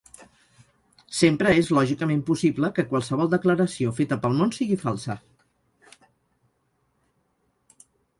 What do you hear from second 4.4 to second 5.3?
sigui falsa.